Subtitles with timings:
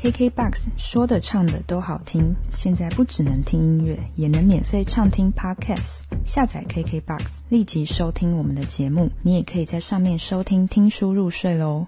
[0.00, 6.02] KKBOX 说的唱的都好听，现在不只能听音乐，也能免费畅听 Podcast。
[6.24, 9.10] 下载 KKBOX，立即收听我们的节目。
[9.22, 11.84] 你也可以在上面收听听书入睡喽。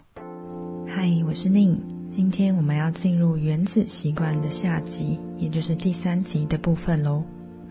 [0.88, 1.78] 嗨，我是宁，
[2.10, 7.22] 今天我们要进入原子习惯的下集，也就是第三集的部分喽。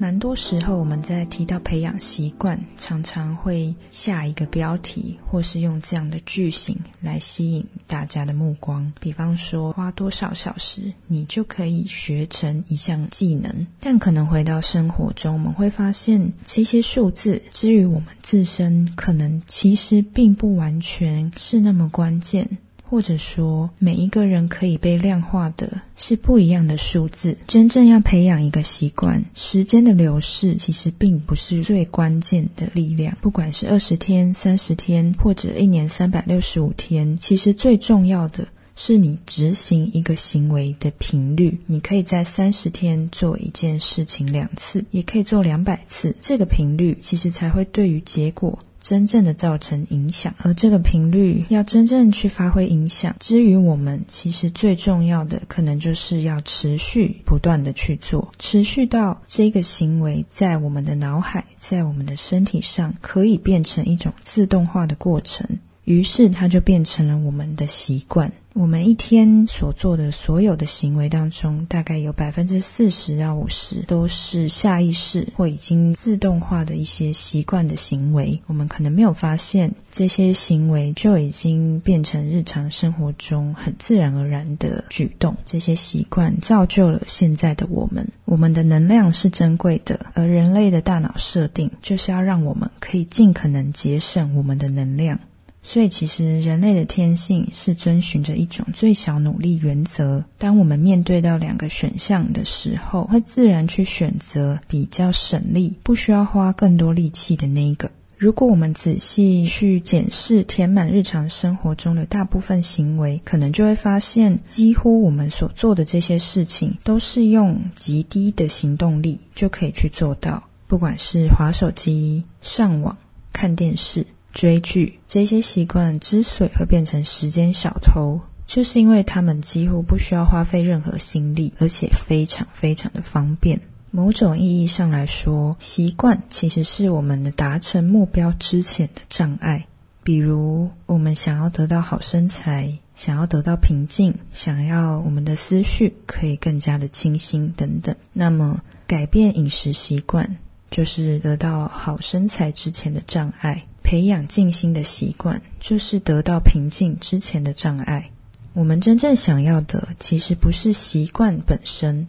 [0.02, 8.90] 蛮多时候，我们在提到培养习惯，常常会下一个标题，或是用这样的句型来吸引大家的目光。
[9.02, 13.68] 比方说，花多少小时，你就可以学成一项技能。
[13.82, 22.48] 但可能回到生活中，我们会发现这些数字，之于我们自身，可能其实并不完全是那么关键。
[22.90, 27.38] 或者说，每一个人可以被量化的是不一样的数字。
[27.46, 33.16] 真正要培养一个习惯，时间的流逝其实并不是最关键的力量。
[33.22, 41.56] 不管是二十天、三十天，或者一年三百六十五天，其实最重要的是你执行一个行为的频率。
[41.68, 46.16] 你可以在三十天做一件事情两次，也可以做两百次。
[46.22, 48.58] 这个频率其实才会对于结果。
[48.82, 65.48] 真正的造成影响，而这个频率要真正去发挥影响，之于我们，其实最重要的可能就是要持续不断的去做，持续到这个行为在我们的脑海，在我们的身体上可以变成一种自动化的过程，
[65.84, 68.32] 于是它就变成了我们的习惯。
[68.60, 78.38] 我们一天所做的所有的行为当中，大概有百分之四十到五十都是下意识或已经自动化的一些习惯的行为。
[78.48, 85.34] 我们可能没有发现，这些行为就已经变成日常生活中很自然而然的举动。
[85.46, 88.06] 这些习惯造就了现在的我们。
[88.26, 95.18] 我们的能量是珍贵的，而人类的大脑设定就是要让我们可以尽可能节省我们的能量。
[95.62, 100.24] 所以，其实人类的天性是遵循着一种最小努力原则。
[100.38, 107.92] 当我们面对到两个选项的时候，会自然去选择比较省力、不需要花更多力气的那一个。
[108.18, 120.44] 如果我们仔细去检视填满日常生活中的大部分行为，可能就会发现，几乎我们所做的这些事情，都是用极低的行动力就可以去做到。
[120.68, 122.98] 不管是划手机、上网、
[123.32, 124.06] 看电视。
[124.34, 133.60] 追剧这些习惯之所以会变成时间小偷，就是因为他们几乎不需要花费任何心力，而且非常非常的方便。
[133.92, 139.66] 某种意义上来说，习惯其实是我们的达成目标之前的障碍。
[140.04, 147.96] 比如，我们想要得到好身材，想要得到平静，想要我们的思绪可以更加的清新等等。
[148.14, 150.38] 那么，改变饮食习惯
[150.72, 153.64] 就是得到好身材之前的障碍。
[153.84, 158.12] 培养静心的习惯，就是得到平静之前的障碍。
[158.54, 162.08] 我们真正想要的，其实不是习惯本身，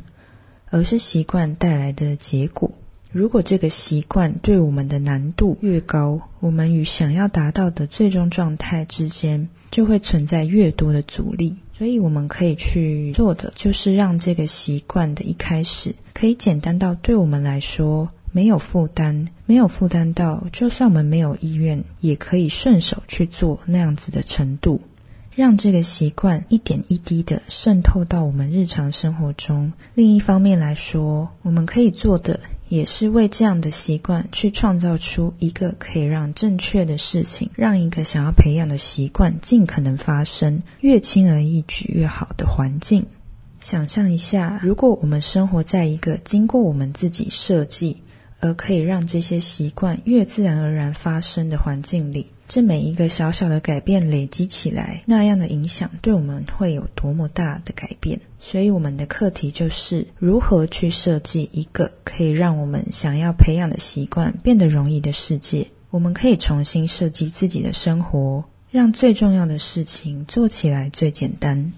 [0.70, 2.70] 而是习惯带来的结果。
[3.12, 11.56] 如果这个习惯对我们的难度越高，我们与想要达到的最终状态之间就会存在越多的阻力。
[11.76, 18.10] 所以，我们可以去做的，就是让这个习惯的一开始，可以简单到对我们来说。
[18.32, 24.80] 没有负担，没有负担到，就算我们没有意愿，也可以顺手去做那样子的程度，
[25.34, 29.72] 让这个习惯一点一滴的渗透到我们日常生活中。
[29.94, 43.04] 另一方面来说，我们可以做的也是为这样的习惯去创造出一个可以让正确的事情，让一个想要培养的习惯尽可能发生，越轻而易举越好的环境。
[43.60, 48.00] 想象一下，如果我们生活在一个经过我们自己设计。
[48.40, 58.20] 而可以让这些习惯越自然而然发生的环境里，这每一个小小的改变累积起来，那样的影响对我们会有多么大的改变？
[58.38, 65.68] 所以，我们的课题就是如何去设计一个可以让我们想要培养的习惯变得容易的世界。
[65.90, 71.72] 我们可以重新设计自己的生活，让最重要的事情做起来最简单，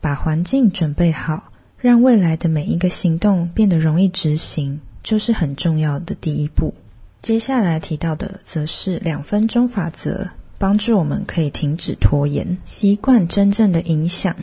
[0.00, 4.80] 把环境准备好，让未来的每一个行动变得容易执行。
[5.04, 6.74] 就是很重要的第一步。
[7.22, 12.58] 接下来提到的，则是两分钟法则，帮助我们可以停止拖延。
[12.66, 14.34] 习惯真正的影响。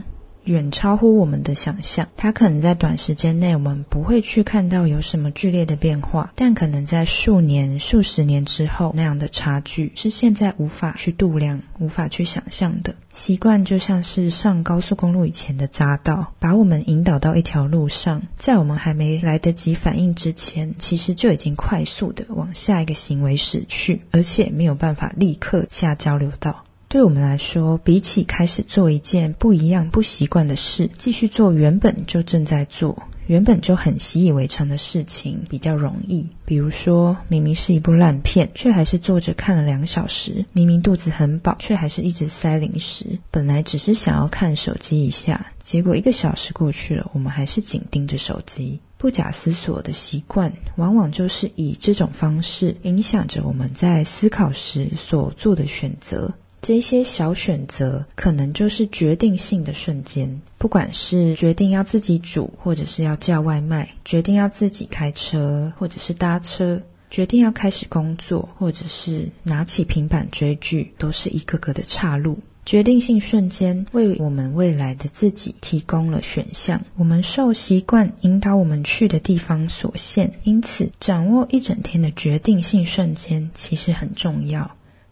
[0.46, 12.96] 远超乎我们的想象，它可能在短时间内我们不会去看到有什么剧烈的变化，但可能在数年、数十年之后，那样的差距是现在无法去度量、无法去想象的。
[13.14, 26.64] 习惯就像是上高速公路以前的匝道，把我们引导到一条路上，在我们还没来得及反应之前，其实就已经快速的往下一个行为驶去，而且没有办法立刻下交流道。
[26.92, 33.02] 对我们来说，比起开始做一件不一样、不习惯的事，继续做原本就正在做。
[33.28, 43.06] 原本就很习以为常的事情比较容易，比如说明明是一部烂片，却还是坐着看了两小时；明明肚子很饱，却还是一直塞零食。
[43.32, 48.82] 本来只是想要看手机一下，结果一个小时过去了，我们还是紧盯着手机。
[48.98, 56.34] 不假思索的习惯，往往就是以这种方式影响着我们在思考时所做的选择。
[56.62, 66.80] 这些小选择可能就是决定性的瞬间，不管是决定要自己煮，或者是要叫外卖；决定要自己开车，或者是搭车；
[67.10, 72.38] 决定要开始工作，或者是拿起平板追剧，都是一个个的岔路。
[72.64, 76.80] 决定性瞬间为我们未来的自己提供了选项。
[76.96, 84.69] 我们受习惯引导我们去的地方所限，因此掌握一整天的决定性瞬间其实很重要。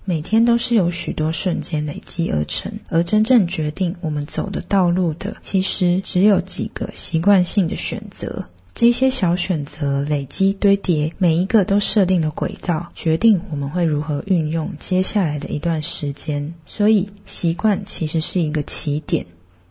[0.09, 8.43] 每天都是由许多瞬间累积而成，而真正决定我们走的道路的，其实只有几个习惯性的选择。
[8.73, 16.55] 这些小选择累积堆叠，每一个都设定了轨道，决定我们会如何运用接下来的一段时间。
[16.65, 19.27] 所以，习惯其实是一个起点，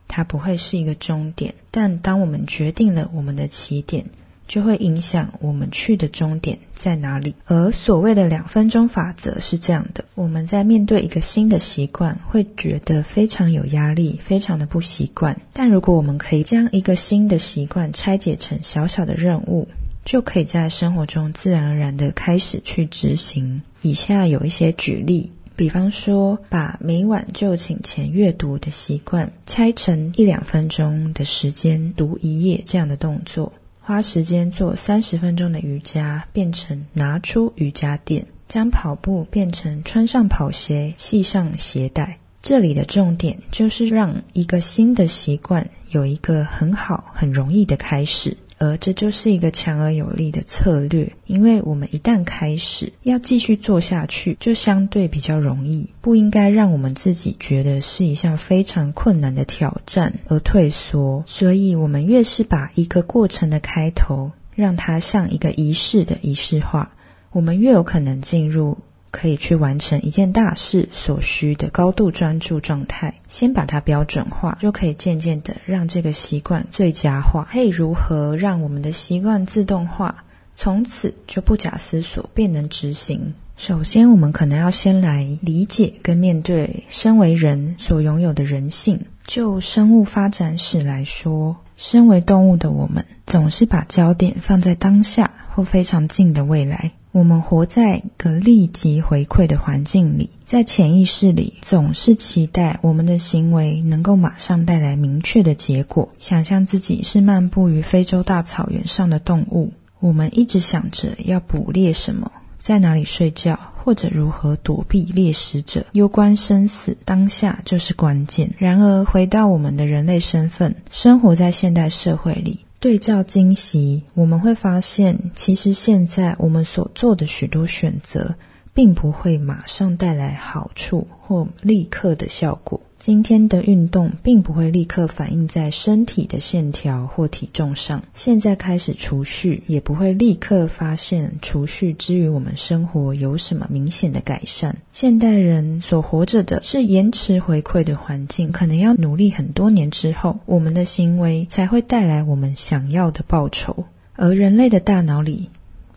[0.07, 1.53] 它不会是一个终点。
[1.73, 4.07] 但当我们决定了我们的起点，
[4.49, 7.35] 就会影响我们去的终点在哪里。
[7.45, 15.41] 而所谓的两分钟法则是这样的：我们在面对一个新的习惯，会觉得非常有压力，非常的不习惯。
[15.53, 19.69] 但如果我们可以将一个新的习惯拆解成小小的任务，
[20.05, 23.61] 就可以在生活中自然而然的开始去执行。
[23.83, 33.53] 以下有一些举例，比方说，把每晚就寝前阅读的习惯拆成一两分钟的时间读一页这样的动作。
[33.89, 42.19] 花时间做三十分钟的瑜伽，变成拿出瑜伽垫；将跑步变成穿上跑鞋，系上鞋带。
[42.43, 48.37] 这里的重点就是让一个新的习惯有一个很好、很容易的开始。
[48.59, 61.23] 而这就是一个强而有力的策略，因为我们一旦开始要继续做下去，就相对比较容易，不应该让我们自己觉得是一项非常困难的挑战而退缩。
[61.27, 66.93] 所以，我们越是把一个过程的开头让它像一个仪式的仪式化，
[67.31, 68.79] 我们越有可能进入。
[69.11, 77.49] 可以去完成一件大事所需的高度专注状态，先把它标准化，就可以渐渐的让这个习惯最佳化。
[77.51, 80.25] 可以如何让我们的习惯自动化，
[80.57, 83.35] 从此就不假思索便能执行？
[83.57, 89.01] 首先，我们可能要先来理解跟面对身为人所拥有的人性。
[89.27, 96.93] 就生物发展史来说，身为动物的我们，总是把焦点放在当下或非常近的未来。
[97.11, 106.11] 我们活在个立即回馈的环境里，在潜意识里总是期待我们的行为能够马上带来明确的结果。
[106.19, 115.87] 想象自己是漫步于非洲大草原上的动物，我们一直想着要捕猎什么，在哪里睡觉，或者如何躲避猎食者。
[115.93, 118.55] 攸关生死，当下就是关键。
[118.59, 122.61] 然而，回到我们的人类身份，生活在现代社会里。
[122.81, 128.37] 对照惊喜，我们会发现，其实现在我们所做的许多选择，
[128.79, 132.81] 并不会马上带来好处或立刻的效果。
[133.01, 138.01] 今天的运动并不会立刻反映在身体的线条或体重上。
[138.15, 144.77] 现在开始储蓄，也不会立刻发现储蓄之于我们生活有什么明显的改善。
[144.93, 153.87] 现代人所活着的是延迟回馈的环境，可能要努力很多年之后，我们的行为才会带来我们想要的报酬。
[154.15, 155.49] 而人类的大脑里，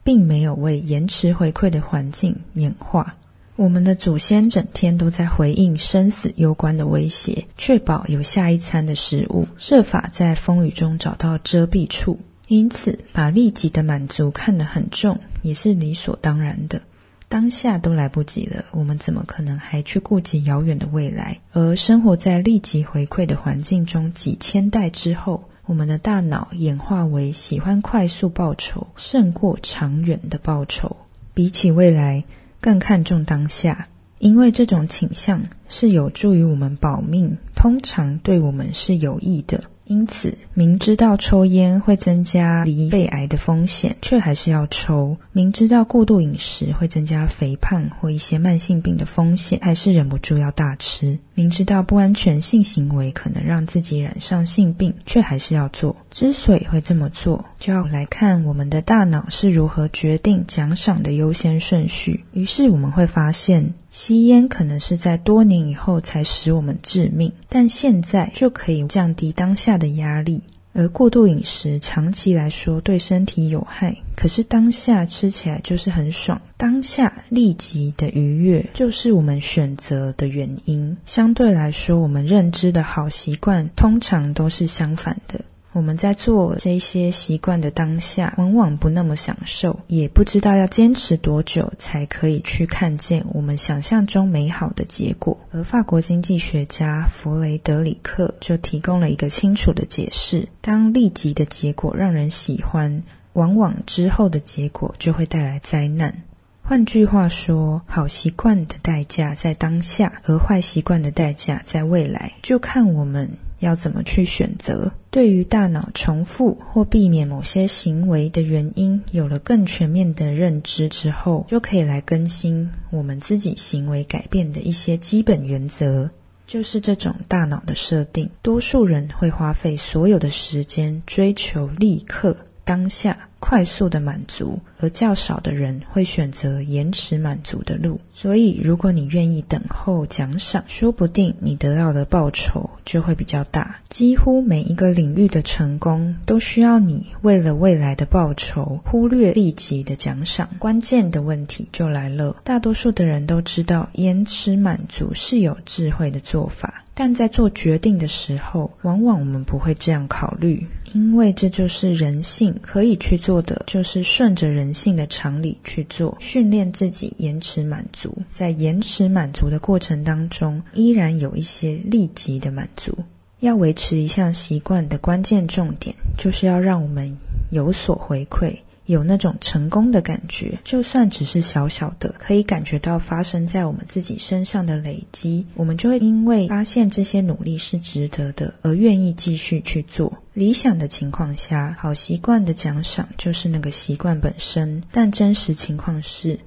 [0.04, 3.16] 并没有为延迟回馈的环境演化。
[3.56, 12.18] 我们的祖先整天都在回应生死攸关的威胁，确保有下一餐的食物，设法在风雨中找到遮蔽处。
[12.48, 16.82] 因此，把立即的满足看得很重，也是理所当然的。
[17.30, 21.40] 当下都来不及了，我们怎么可能还去顾及遥远的未来？
[21.54, 30.98] 而生活在立即回馈的环境中几千代之后，我们的大脑演化为喜欢快速报酬胜过长远的报酬。
[31.34, 32.24] 比起未来。
[32.64, 33.88] 更看重当下，
[34.20, 39.64] 因为这种倾向是有助于我们保命，通常对我们是有益的。
[39.92, 55.94] 因此，明知道抽烟会增加离肺癌的风险，却还是要抽；明知道过度饮食会增加肥胖或一些慢性病的风险，还是忍不住要大吃；明知道不安全性行为可能让自己染上性病，却还是要做。
[56.10, 62.24] 之所以会这么做，就要来看我们的大脑是如何决定奖赏的优先顺序。
[62.32, 63.74] 于是我们会发现。
[63.92, 70.42] 吸烟可能是在多年以后才使我们致命，但现在就可以降低当下的压力。
[70.74, 80.96] 而过度饮食长期来说对身体有害，可是当下吃起来就是很爽，当下立即的愉悦就是我们选择的原因。
[81.06, 85.42] 相对来说，我们认知的好习惯通常都是相反的。
[85.74, 95.38] 我们在做这些习惯的当下，往往不那么享受，也不知道要坚持多久才可以去看见我们想象中美好的结果。
[95.52, 106.24] 而法国经济学家弗雷德里克就提供了一个清楚的解释：当立即的结果让人喜欢，往往之后的结果就会带来灾难。
[106.64, 113.30] 换句话说，好习惯的代价在当下，而坏习惯的代价在未来，就看我们。
[113.62, 114.92] 要怎么去选择？
[115.10, 126.10] 对于大脑重复或避免某些行为的原因，有了更全面的认知之后，就可以来更新我们自己行为改变的一些基本原则。
[126.48, 132.36] 就是这种大脑的设定，多数人会花费所有的时间追求立刻。
[132.64, 138.00] 当下快速的满足，而较少的人会选择延迟满足的路。
[138.14, 143.82] 所以，如果你愿意等候奖赏，说不定你得到的报酬就会比较大。
[143.90, 150.48] 几乎每一个领域的成功，都需要你为了未来的报酬，忽略立即的奖赏。
[150.60, 156.86] 关键的问题就来了：大多数的人都知道延迟满足是有智慧的做法。
[156.94, 168.18] 但在做决定的时候，往往我们不会这样考虑，因为这就是人性可以去做的，就是顺着人性的常理去做，训练自己延迟满足。
[168.32, 172.98] 在延迟满足的过程当中，依然有一些立即的满足。
[173.40, 177.18] 要维持一项习惯的关键重点，就是要让我们
[177.50, 178.58] 有所回馈。
[178.92, 190.18] 有那种成功的感觉，就算只是小小的，可以感觉到发生在我们自己身上的累积，我们就会因为发现这些努力是值得的，而愿意继续去做。
[190.34, 196.40] 理想的情况下，好习惯的奖赏就是那个习惯本身，但真实情况是。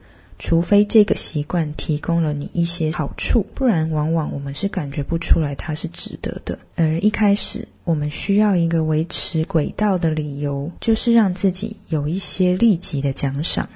[0.46, 6.58] 除非这个习惯提供了你一些好处，不然往往我们是感觉不出来它是值得的。
[6.76, 13.70] 而一开始，我们需要一个维持轨道的理由，就是让自己有一些立即的奖赏，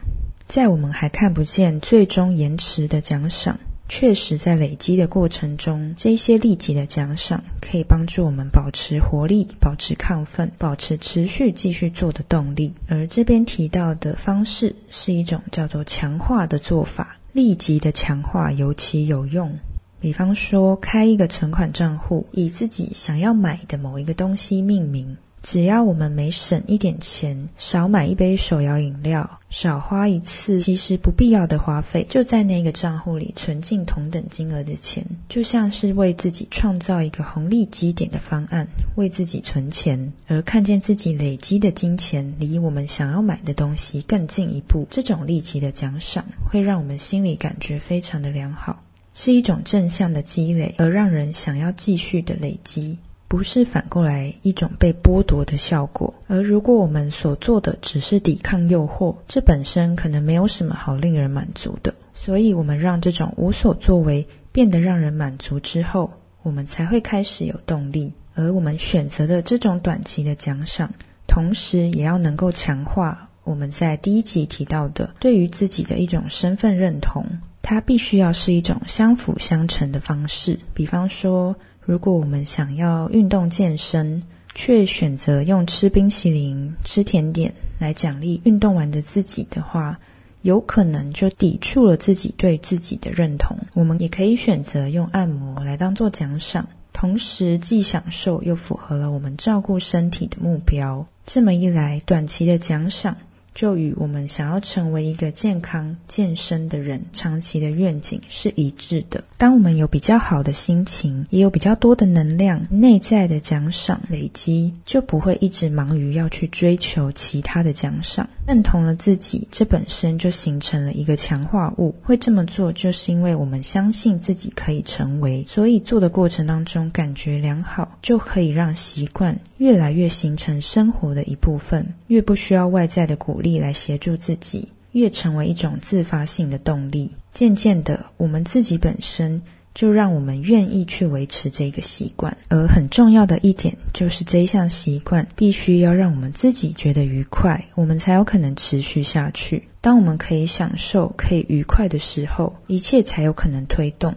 [0.47, 3.59] 在我们还看不见最终延迟的奖赏。
[3.89, 12.75] 确实，在累积的过程中，这些立即的奖赏可以帮助我们保持活力、保持亢奋、保持持续继续做的动力。
[12.87, 19.59] 而这边提到的方式是一种叫做强化的做法，立即的强化尤其有用。
[20.01, 25.17] 比方说，开一个存款账户，以自己想要买的某一个东西命名。
[25.43, 38.67] 只要我们每省一点钱，少买一杯手摇饮料，少花一次其实不必要的花费，就在那个账户里存进同等金额的钱，就像是为自己创造一个红利积点的方案，
[38.97, 48.83] 为自己存钱，而看见自己累积的金钱离我们想要买的东西更进一步，这种立即的奖赏会让我们心里感觉非常的良好，
[49.15, 52.99] 是一种正向的积累，而让人想要继续的累积。
[53.29, 61.95] 不是反过来一种被剥夺的效果，而如果我们所做的只是抵抗诱惑，这本身可能没有什么好令人满足的。
[62.15, 66.11] 所以，我们让这种无所作为变得让人满足之后，
[66.43, 68.15] 我们才会开始有动力。
[68.35, 70.95] 而我们选择的这种短期的奖赏，
[71.27, 77.27] 同时也要能够强化我们在第一集提到的对于自己的一种身份认同。
[77.61, 81.55] 它必须要是一种相辅相成的方式，比方说。
[81.89, 84.23] 如果我们想要运动健身，
[84.55, 89.99] 却选择用吃冰淇淋、吃甜点来奖励运动完的自己的话，
[90.43, 93.57] 有可能就抵触了自己对自己的认同。
[93.73, 101.07] 我们也可以选择用按摩来当做奖赏，同时既享受又符合了我们照顾身体的目标。
[101.25, 103.17] 这么一来，短期的奖赏。
[103.59, 109.25] 就与我们想要成为一个健康健身的人，长期的愿景是一致的。
[109.37, 118.31] 当我们有比较好的心情，也有比较多的能量，内在的奖赏累积，就不会一直忙于要去追求其他的奖赏。
[118.49, 121.95] 认同了自己，这本身就形成了一个强化物。
[122.03, 137.11] 会这么做，就是因为我们相信自己可以成为，所以做的过程当中感觉良好，就可以让习惯越来越形成生活的一部分，越不需要外在的鼓励来协助自己，越成为一种自发性的动力。
[137.35, 139.43] 渐渐的，我们自己本身。
[139.79, 149.69] 就让我们愿意去维持这个习惯，而很重要的一点就是这一项习惯必须要让我们自己觉得愉快，我们才有可能持续下去。
[149.81, 154.13] 当我们可以享受、可以愉快的时候，一切才有可能推动。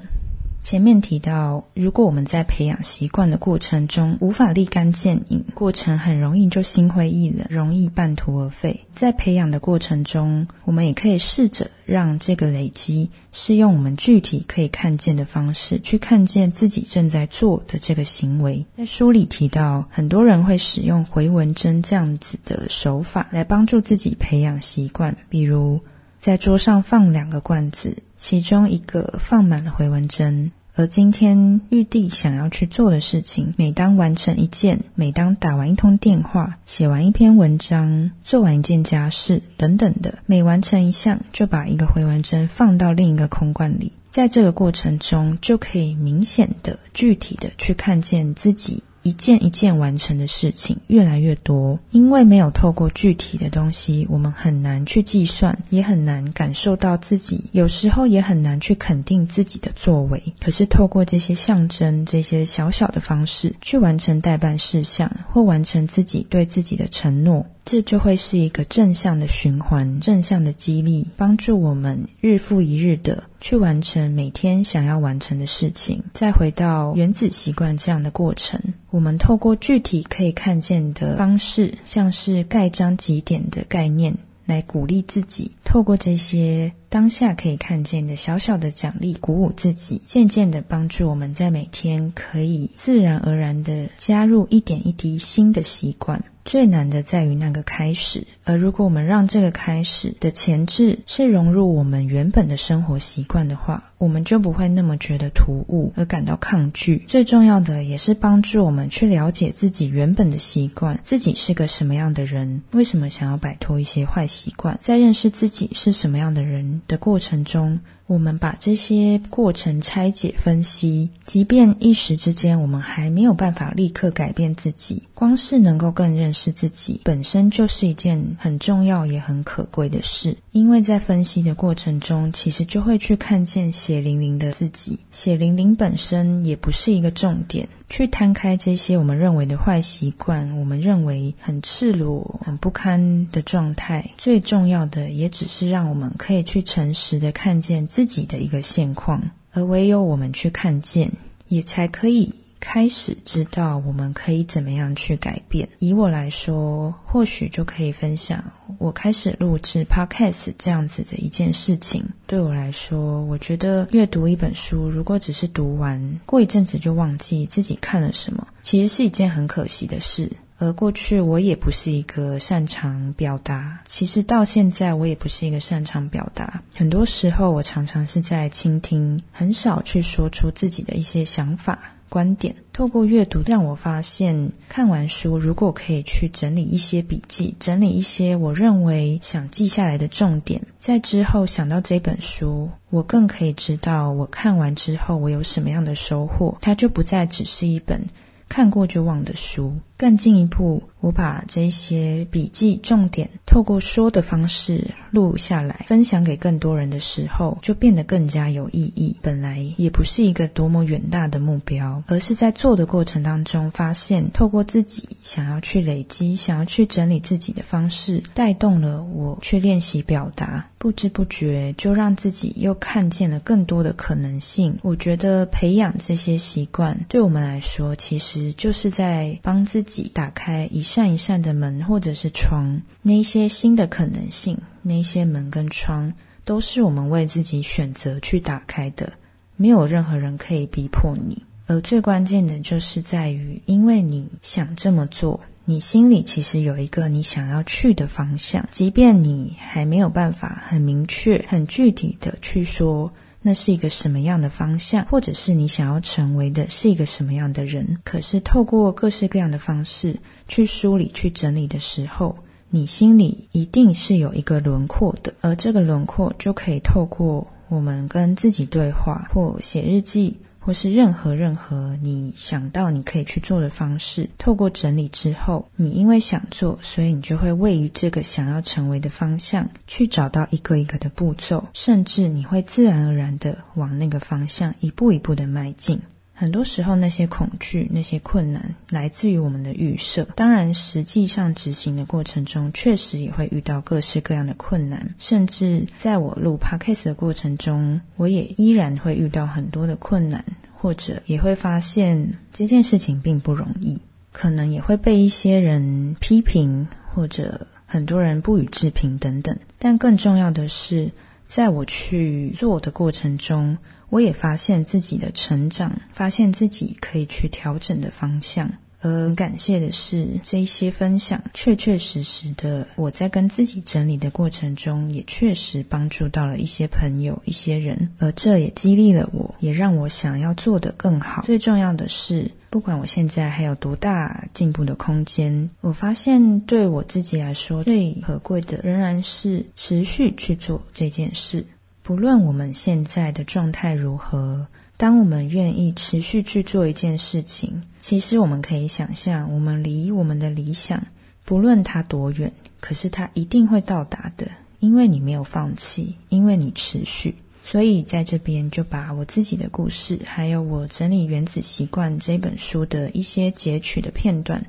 [0.61, 8.85] 前面提到，如果我们在培养习惯的过程中无法立竿见影，过程很容易就心灰意冷，容易半途而废。
[8.93, 18.65] 在培养的过程中，我们也可以试着让这个累积是用我们具体可以看见的方式去看见自己正在做的这个行为。
[18.77, 25.81] 在书里提到，很多人会使用回纹针这样子的手法来帮助自己培养习惯，比如
[26.19, 27.97] 在桌上放两个罐子。
[28.21, 48.83] 其中一个放满了回纹针，而今天玉帝想要去做的事情，每当完成一件，每当打完一通电话，写完一篇文章，做完一件家事等等的，每完成一项，就把一个回纹针放到另一个空罐里，在这个过程中，就可以明显的、具体的去看见自己。
[49.03, 60.21] 一件一件完成的事情越来越多，因为没有透过具体的东西，我们很难去计算，也很难感受到自己，有时候也很难去肯定自己的作为。
[60.39, 67.45] 可是透过这些象征、这些小小的方式去完成代办事项，或完成自己对自己的承诺。
[67.63, 76.03] 这就会是一个正向的循环，正向的激励，帮助我们日复一日的去完成每天想要完成的事情。
[76.13, 85.51] 再回到原子习惯这样的过程，我们透过具体可以看见的方式，像是盖章几点的概念，来鼓励自己。
[85.63, 96.21] 透过这些当下可以看见的小小的奖励，鼓舞自己，渐渐的帮助我们在每天可以自然而然的加入一点一滴新的习惯。
[96.51, 107.05] 最难的在于那个开始，而如果我们让这个开始的前置是融入我们原本的生活习惯的话，我们就不会那么觉得突兀而感到抗拒。
[107.07, 117.79] 最重要的也是帮助我们去了解自己原本的习惯，自己是个什么样的人，为什么想要摆脱一些坏习惯，在认识自己是什么样的人的过程中。
[118.11, 130.35] 我们把这些过程拆解分析，即便一时之间我们还没有办法立刻改变自己，光是能够更认识自己，本身就是一件很重要也很可贵的事。
[130.51, 137.69] 因为在分析的过程中，其实就会去看见血淋淋的自己，血淋淋本身也不是一个重点。
[137.91, 151.11] 去摊开这些我们认为的坏习惯，我们认为很赤裸、很不堪的状态，最重要的也只是让我们可以去诚实的看见自己的一个现况，而唯有我们去看见，
[151.49, 152.33] 也才可以。
[152.61, 155.67] 开始知道我们可以怎么样去改变。
[155.79, 158.41] 以我来说，或许就可以分享
[158.77, 162.07] 我开始录制 podcast 这样子的一件事情。
[162.25, 170.31] 对我来说，我觉得阅读一本书，如果只是读完，过一阵子就忘记自己看了什么，其实是一件很可惜的事。
[170.59, 176.61] 而过去我也不是一个擅长表达，其实到现在我也不是一个擅长表达。
[176.75, 181.95] 很多时候，我常常是在倾听，很少去说出自己的一些想法。
[182.11, 198.05] 观点透过阅读，让我发现，看完书如果可以去整理一些笔记，整理一些我认为想记下来的重点，在之后想到这本书，我更可以知道我看完之后我有什么样的收获，它就不再只是一本。
[198.49, 209.15] 看过就忘的书，更进一步，我把这些笔记重点透过说的方式录下来，分享给更多人的时候，就变得更加有意义。
[209.21, 220.67] 本来也不是一个多么远大的目标，而是在做的过程当中，发现透过自己想要去累积、想要去整理自己的方式，带动了我去练习表达。
[220.79, 224.75] 不知不觉就让自己又看见了更多的可能性。
[224.81, 232.81] 我觉得培养这些习惯，对我们来说，其实就是在帮自己己打开一扇一扇的门或者是窗。
[233.01, 236.13] 那些新的可能性，那些门跟窗，
[236.45, 239.13] 都是我们为自己选择去打开的。
[239.57, 245.41] 没有任何人可以逼迫你，而最关键的就是在于，因为你想这么做。
[245.63, 257.97] 你心里其实有一个你想要去的方向，即便你还没有办法很明确、很具体的去说那是一个什么样的方向，或者是你想要成为的是一个什么样的人。
[258.03, 260.15] 可是透过各式各样的方式
[260.47, 262.37] 去梳理、去整理的时候，
[262.69, 270.37] 你心里一定是有一个轮廓的，而这个轮廓就可以透过我们跟自己对话或写日记。
[270.63, 285.99] 或是任何任何你想到你可以去做的方式，透过整理之后，你因为想做，所以你就会位于这个想要成为的方向，去找到一个一个的步骤，甚至你会自然而然的往那个方向一步一步的迈进。
[286.41, 290.23] 很多时候，那些恐惧、那些困难，来自于我们的预设。
[290.35, 295.13] 当然，实际上执行的过程中，确实也会遇到各式各样的困难。
[295.19, 304.01] 甚至在我录 podcast 的过程中，我也依然会遇到很多的困难，或者也会发现这件事情并不容易，
[304.31, 309.55] 可能也会被一些人批评，或者很多人不予置评等等。
[309.77, 311.11] 但更重要的是，
[311.45, 313.77] 在我去做的过程中。
[314.11, 318.71] 我也发现自己的成长，发现自己可以去调整的方向。
[319.03, 328.11] 而感谢的是，这些分享确确实实的，我在跟自己整理的过程中，也确实帮助到了一些朋友、一些人。
[328.19, 331.41] 而这也激励了我，也让我想要做得更好。
[331.41, 341.65] 最重要的是，不管我现在还有多大进步的空间，我发现对我自己来说，最可贵的仍然是持续去做这件事。
[342.11, 351.01] 不论我们现在的状态如何，当我们愿意持续去做一件事情，其实我们可以想象，我们离我们的理想，
[351.45, 354.45] 不论它多远，可是它一定会到达的，
[354.81, 357.33] 因为你没有放弃，因为你持续。
[357.63, 364.61] 所以在这边就把我自己的故事，还有我整理《原子习惯》这本书的一些截取的片段，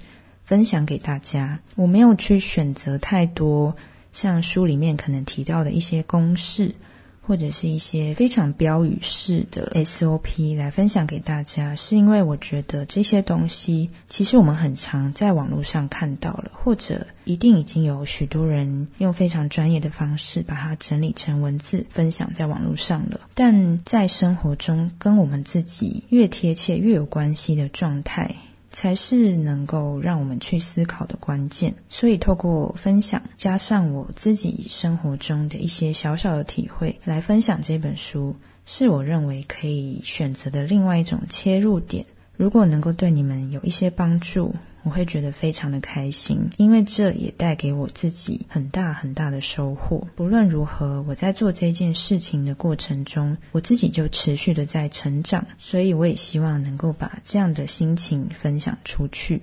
[0.44, 1.58] 分享给大家。
[1.74, 3.76] 我没有去选择太多
[4.12, 6.72] 像书里面可能提到的一些公式。
[7.24, 23.20] 或者是一些非常标语式的 SOP 来分享给大家，是因为我觉得这些东西其实我们很常在网络上看到了，或者一定已经有许多人用非常专业的方式把它整理成文字分享在网络上了。
[23.34, 28.34] 但在生活中，跟我们自己越贴切、越有关系的状态。
[28.72, 31.72] 才是能够让我们去思考的关键。
[31.88, 38.34] 所以，透过分享，加上我自己生活中的一些小小的体会，来分享这本书，
[38.66, 42.04] 是我认为可以选择的另外一种切入点。
[42.36, 44.52] 如果能够对你们有一些帮助。
[44.82, 50.06] 我会觉得非常的开心，因为这也带给我自己很大很大的收获。
[50.16, 59.40] 不论如何，我在做这件事情的过程中，我自己就持续的在成长，所以我也希望能够把这样的心情分享出去。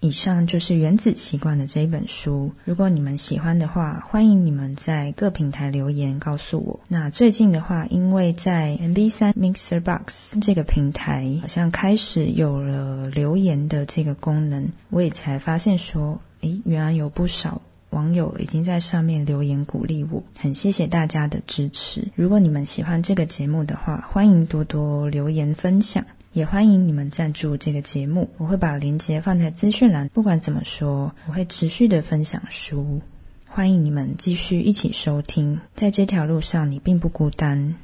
[0.00, 2.52] 以上就是《原子习惯》的这一本书。
[2.64, 6.78] 如果你们喜欢的话，欢迎你们在各平台留言告诉我。
[6.88, 22.06] 那最近的话，因为在 MB 三 Mixer Box 这个平台好像开始有了留言的这个功能，我也才发现说，诶，原来有不少网友已经在上面留言鼓励我，很谢谢大家的支持。
[22.14, 26.04] 如果你们喜欢这个节目的话，欢迎多多留言分享。
[26.36, 30.06] 也欢迎你们赞助这个节目，我会把链接放在资讯栏。
[30.10, 33.00] 不管怎么说，我会持续的分享书，
[33.46, 35.58] 欢迎你们继续一起收听。
[35.74, 37.74] 在这条路上，你并不孤单。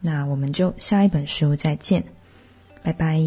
[0.00, 2.04] 那我们就下一本书再见，
[2.84, 3.20] 拜拜。